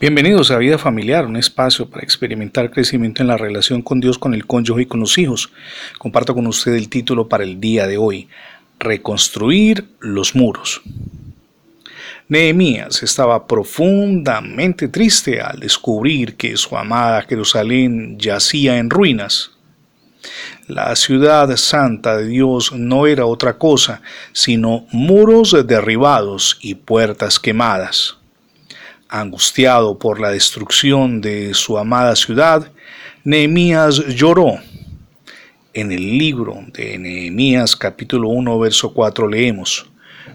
[0.00, 4.32] Bienvenidos a Vida Familiar, un espacio para experimentar crecimiento en la relación con Dios, con
[4.32, 5.52] el cónyuge y con los hijos.
[5.98, 8.26] Comparto con usted el título para el día de hoy,
[8.78, 10.80] Reconstruir los muros.
[12.28, 19.50] Nehemías estaba profundamente triste al descubrir que su amada Jerusalén yacía en ruinas.
[20.66, 24.00] La ciudad santa de Dios no era otra cosa
[24.32, 28.16] sino muros derribados y puertas quemadas
[29.10, 32.70] angustiado por la destrucción de su amada ciudad,
[33.24, 34.60] Nehemías lloró.
[35.72, 39.86] En el libro de Nehemías capítulo 1 verso 4 leemos,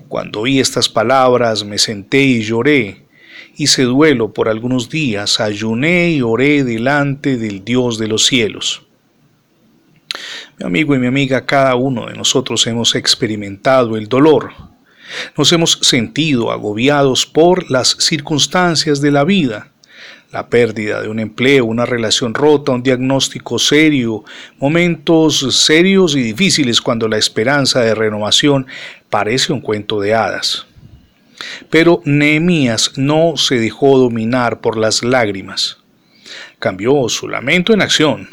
[0.08, 3.06] Cuando oí estas palabras me senté y lloré,
[3.58, 8.84] hice duelo por algunos días, ayuné y oré delante del Dios de los cielos.
[10.58, 14.52] Mi amigo y mi amiga, cada uno de nosotros hemos experimentado el dolor,
[15.38, 19.72] nos hemos sentido agobiados por las circunstancias de la vida,
[20.32, 24.24] la pérdida de un empleo, una relación rota, un diagnóstico serio,
[24.60, 28.68] momentos serios y difíciles cuando la esperanza de renovación
[29.10, 30.66] parece un cuento de hadas.
[31.70, 35.78] Pero Nehemías no se dejó dominar por las lágrimas.
[36.60, 38.30] Cambió su lamento en acción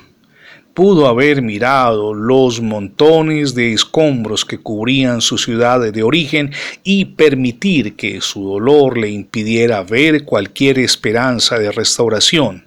[0.75, 7.95] pudo haber mirado los montones de escombros que cubrían su ciudad de origen y permitir
[7.95, 12.65] que su dolor le impidiera ver cualquier esperanza de restauración.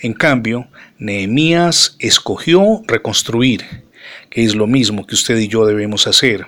[0.00, 3.84] En cambio, Nehemías escogió reconstruir,
[4.30, 6.46] que es lo mismo que usted y yo debemos hacer.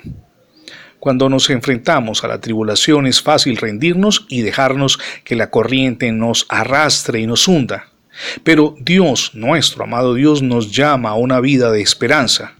[1.00, 6.46] Cuando nos enfrentamos a la tribulación es fácil rendirnos y dejarnos que la corriente nos
[6.48, 7.90] arrastre y nos hunda.
[8.42, 12.54] Pero Dios, nuestro amado Dios, nos llama a una vida de esperanza.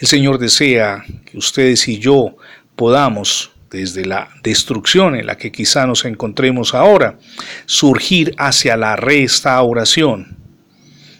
[0.00, 2.36] El Señor desea que ustedes y yo
[2.76, 7.18] podamos, desde la destrucción en la que quizá nos encontremos ahora,
[7.66, 10.36] surgir hacia la restauración.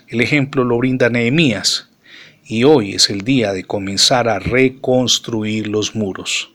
[0.09, 1.89] El ejemplo lo brinda Nehemías,
[2.45, 6.51] y hoy es el día de comenzar a reconstruir los muros.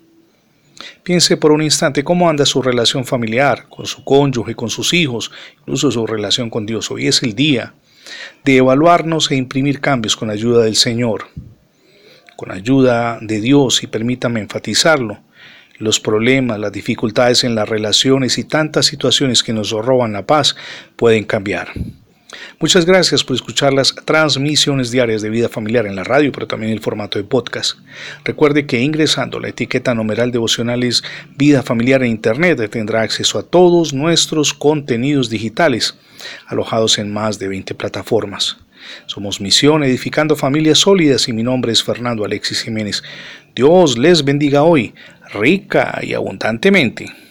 [1.04, 5.32] Piense por un instante cómo anda su relación familiar, con su cónyuge, con sus hijos,
[5.60, 6.92] incluso su relación con Dios.
[6.92, 7.74] Hoy es el día
[8.44, 11.28] de evaluarnos e imprimir cambios con ayuda del Señor,
[12.36, 15.20] con ayuda de Dios y permítame enfatizarlo.
[15.80, 20.56] Los problemas, las dificultades en las relaciones y tantas situaciones que nos roban la paz
[20.96, 21.70] pueden cambiar.
[22.60, 26.72] Muchas gracias por escuchar las transmisiones diarias de vida familiar en la radio, pero también
[26.72, 27.78] en el formato de podcast.
[28.24, 31.04] Recuerde que ingresando la etiqueta numeral devocionales
[31.36, 35.98] Vida Familiar en Internet tendrá acceso a todos nuestros contenidos digitales,
[36.48, 38.58] alojados en más de 20 plataformas.
[39.06, 43.04] Somos Misión Edificando Familias Sólidas y mi nombre es Fernando Alexis Jiménez.
[43.56, 44.94] Dios les bendiga hoy,
[45.34, 47.27] rica y abundantemente.